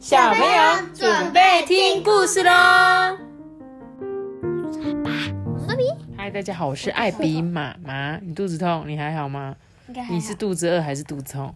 [0.00, 2.50] 小朋友准备听故事喽！
[6.16, 8.16] 嗨，大家好，我是艾比妈妈。
[8.16, 8.84] 你肚子痛？
[8.86, 9.54] 你还好吗？
[10.08, 11.54] 你是肚子饿还是肚子痛？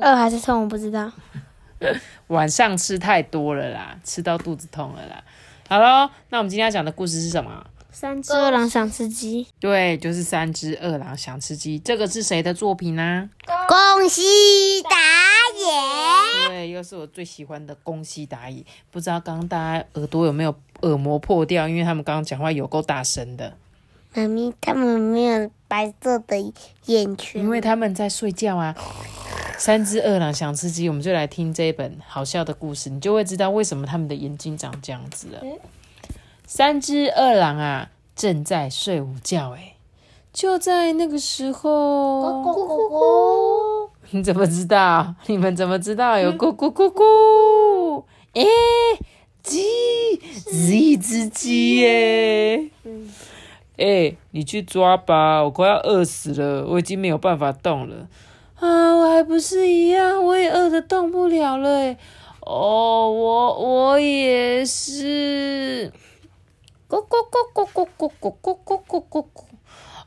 [0.00, 0.62] 饿还是痛？
[0.62, 1.12] 我不知道。
[2.28, 5.22] 晚上吃太多了啦，吃到肚子痛了啦。
[5.68, 7.62] 好喽，那我们今天要讲的故事是什么？
[7.90, 9.46] 三只饿狼想吃鸡。
[9.60, 11.78] 对，就是三只饿狼想吃鸡。
[11.78, 13.28] 这个是谁的作品呢？
[13.68, 14.96] 宫西达
[15.58, 16.48] 也。
[16.48, 18.64] 对，又是我最喜欢的宫西达也。
[18.90, 21.68] 不知道刚刚大家耳朵有没有耳膜破掉？
[21.68, 23.54] 因为他们刚刚讲话有够大声的。
[24.14, 26.38] 妈咪，他们没有白色的
[26.86, 28.74] 眼圈，因为他们在睡觉啊。
[29.58, 35.40] 三只饿狼想吃鸡，我们就来听这一本好笑的故事，你就会知道为什么他们的眼睛长这样子了。
[36.46, 39.76] 三只饿狼啊，正在睡午觉，哎，
[40.30, 42.95] 就在那个时候，咕咕咕咕，
[44.16, 45.14] 你怎么知道？
[45.26, 48.04] 你们怎么知道有咕咕咕咕？
[48.32, 48.42] 哎，
[49.42, 49.60] 鸡，
[50.50, 52.70] 是一只鸡耶！
[53.76, 58.08] 哎，你去抓吧，我快要饿死了，我已经没有办法动了。
[58.58, 61.98] 啊，我还不是一样，我也饿得动不了了哎。
[62.40, 65.92] 哦，我我也是。
[66.88, 69.44] 咕咕咕咕咕咕咕咕咕咕咕咕！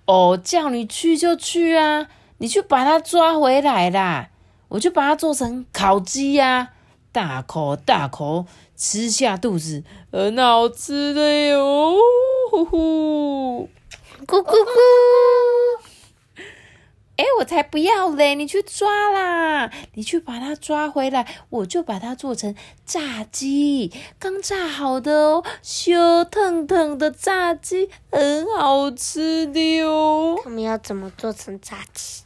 [0.05, 2.07] 哦，叫你去就去啊！
[2.39, 4.29] 你去把它抓回来啦！
[4.69, 6.69] 我就把它做成烤鸡呀，
[7.11, 11.95] 大口大口吃下肚子，很好吃的哟！
[12.51, 13.69] 呼呼，
[14.25, 14.69] 咕咕咕！
[17.17, 18.33] 哎，我才不要嘞！
[18.35, 30.39] 你去抓啦，你去把它抓回来，我就把它做成炸鸡，刚炸好的哦，羞腾腾的炸鸡，很好吃的哦。
[30.41, 32.23] 他们要怎么做成炸鸡？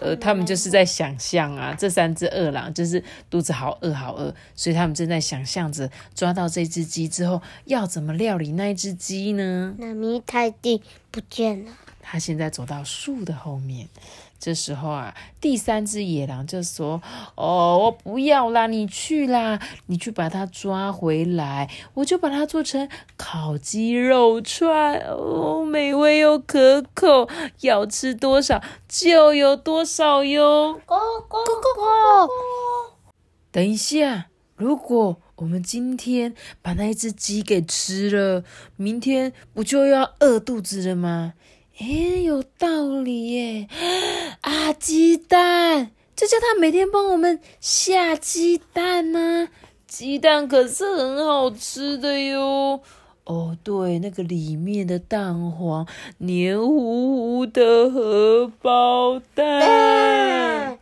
[0.00, 9.74] 呃，他们就是在想象啊，这三只饿狼就是肚子好饿好饿，所以他们正在想象着抓到这只鸡之后要怎么料理那一只鸡呢？
[9.78, 11.72] 那咪泰迪不见了，
[12.04, 13.88] 他现在走到树的后面。
[14.38, 17.00] 这时候啊，第三只野狼就说
[17.34, 27.26] ：“哦，我不要啦，你去啦，你去把它抓回来，我就把它做成烤鸡肉串，哦，美味又可口，
[27.60, 32.30] 要吃多少就有多少哟。”咕咕咕咕。
[33.50, 34.26] 等一下，
[34.56, 38.44] 如果我们今天把那只鸡给吃了，
[38.76, 41.32] 明天不就要饿肚子了吗？
[41.80, 43.68] 哎，有道理耶！
[44.42, 49.48] 啊，鸡蛋，就叫他每天帮我们下鸡蛋呢。
[49.88, 52.80] 鸡蛋可是很好吃的哟。
[53.24, 55.86] 哦，对，那个里面的蛋黄，
[56.18, 60.78] 黏糊糊的荷包蛋。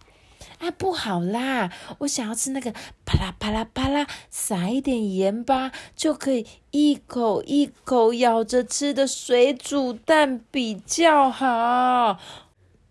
[0.82, 1.70] 啊，不好啦！
[1.98, 2.72] 我想要吃那个
[3.04, 12.18] 啪啦啪啦啪啦，撒一点盐巴就可以一口一口咬着吃的水煮蛋比较好。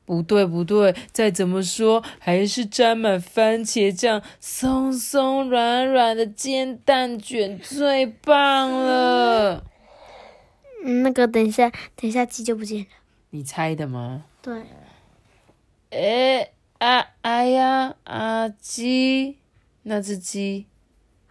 [0.05, 9.65] 不对不对，再怎么说还是沾满番茄酱、松松软软的煎蛋卷最棒了。
[10.83, 12.85] 那个，等一下，等一下，鸡就不见了。
[13.29, 14.23] 你猜的吗？
[14.41, 14.63] 对。
[15.91, 16.49] 哎。
[16.81, 17.13] 啊！
[17.21, 17.95] 哎呀！
[18.05, 19.37] 啊鸡，
[19.83, 20.65] 那只鸡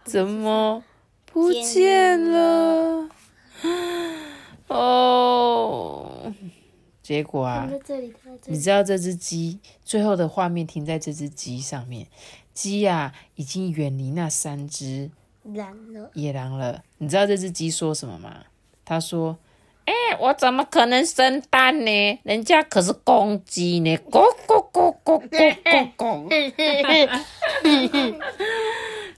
[0.05, 0.81] 怎么
[1.25, 3.09] 不见了？
[4.69, 6.33] 哦，
[7.03, 7.69] 结果啊，
[8.47, 12.07] 你知道这只鸡最后的画面停在这只鸡上面，
[12.53, 15.11] 鸡呀已经远离那三只
[16.13, 16.81] 野狼了。
[16.99, 18.45] 你知道这只鸡说什么吗？
[18.85, 19.37] 他说。
[19.91, 22.19] 哎，我怎么可能生蛋呢？
[22.23, 23.97] 人家可是公鸡呢！
[24.09, 26.29] 咕咕咕咕咕咕咕。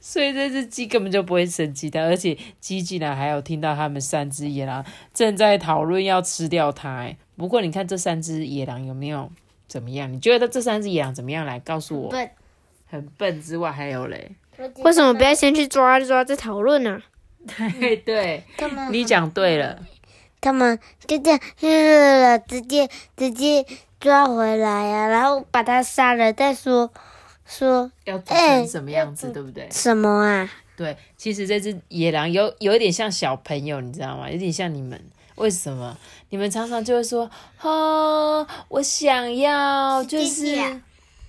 [0.02, 4.84] 所以这只鸡根本就不会生鸡蛋，而且鸡竟然还有听到他们三只野狼
[5.14, 7.02] 正在讨论要吃掉它。
[7.02, 9.32] 哎，不过你看这三只野狼有没有
[9.68, 10.12] 怎么样？
[10.12, 11.46] 你觉得这三只野狼怎么样？
[11.46, 12.10] 来告诉我。
[12.10, 12.28] 笨，
[12.90, 14.32] 很笨之外还有嘞。
[14.78, 17.00] 为什么不要先去抓抓再讨论呢？
[17.80, 18.44] 对对，
[18.92, 19.80] 你讲对了。
[20.44, 23.66] 他们就这样，呃，直接直接
[23.98, 26.92] 抓回来呀，然后把他杀了再说，
[27.46, 29.70] 说要做成什么样子，对不对？
[29.72, 30.52] 什么啊？
[30.76, 34.30] 对，其实这只野狼有有一点像小朋友，你知道吗？
[34.30, 35.02] 有点像你们，
[35.36, 35.98] 为什么？
[36.30, 37.32] 你们常常就会说，
[37.62, 40.58] 哦，我想要就是。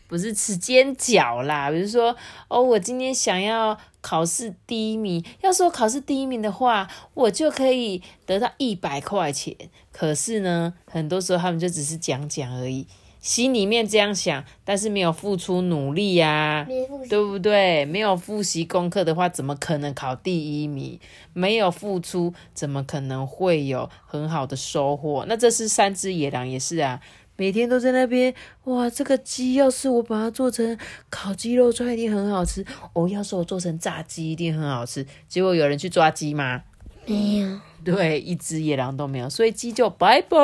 [0.07, 2.15] 不是吃煎饺啦，比如说
[2.49, 9.55] 哦，我今天想要考试第一名，要是我考试第一名的话，我就可以得到一百块钱。
[9.93, 12.87] 可是呢，很多时候他们就只是讲讲而已。
[13.21, 16.67] 心里面这样想，但是没有付出努力呀、
[17.09, 17.87] 对不对？
[17.87, 21.01] 没有复习功课的话，怎么可能考第一名？
[21.33, 25.25] 没有付出，怎么可能会有很好的收获？
[25.27, 27.01] 那这是三只野狼也是啊，
[27.37, 28.35] 每天都在那边
[28.65, 30.79] 哇，这个鸡要是我把它做成
[31.11, 32.65] 烤鸡肉串，一定很好吃。
[32.93, 35.07] 哦，要是我做成炸鸡，一定很好吃。
[35.27, 36.63] 结果有人去抓鸡吗？
[37.07, 40.39] 没有，对，一只野狼都没有，所以鸡就拜拜，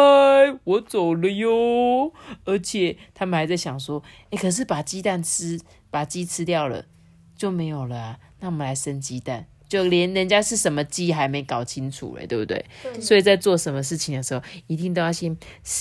[0.65, 2.13] 我走了哟。
[2.45, 5.59] 而且他们还在想说，哎，可是把鸡蛋吃，
[5.91, 6.85] 把鸡吃掉了
[7.35, 8.19] 就没有了啊。
[8.41, 12.63] 那我们来生鸡蛋，就连人家是什么鸡还没搞清楚嘞，对不对？
[13.01, 15.35] 所以在做什么事情的时候，一定都要先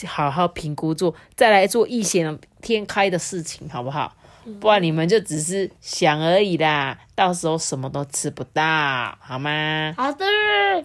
[0.06, 4.16] 好好评估做，再来做异想天开的事情，好不好？
[4.62, 9.94] 不然你们就只是想而已啦，到时候什么都吃不到，好吗？
[9.98, 10.26] 好的，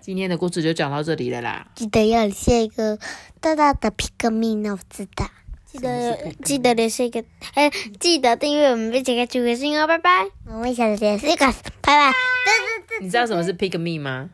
[0.01, 1.67] 今天的故事就讲到这里了啦。
[1.75, 2.99] 记得要留下一个
[3.41, 5.29] 大大的皮革命，那我知道。
[5.67, 7.25] 记得记得留下一个，
[7.55, 7.69] 哎，
[7.99, 10.29] 记得订阅我们，并且开启微信哦，拜拜。
[10.47, 11.47] 我们想留下一个，
[11.81, 12.13] 拜拜。
[12.45, 14.31] 对对你知道什么是 Pick Me 吗？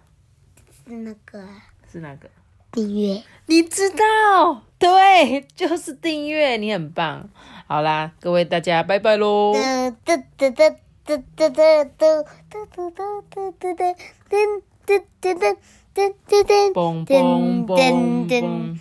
[0.86, 1.44] 是，那个
[1.90, 2.28] 是那个？
[2.72, 3.22] 订阅。
[3.46, 4.62] 你知道？
[4.78, 6.56] 对，就是订阅。
[6.56, 7.28] 你很棒。
[7.66, 9.52] 好啦，各位大家拜拜喽。
[9.54, 10.76] 噔噔噔噔
[11.06, 13.04] 噔噔噔噔噔噔噔
[13.50, 13.94] 噔噔
[14.30, 15.34] 噔噔
[15.94, 17.26] 噔噔
[17.66, 18.80] 噔噔。